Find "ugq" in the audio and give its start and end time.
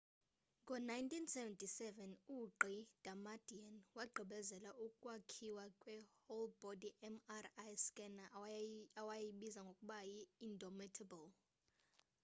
2.39-2.61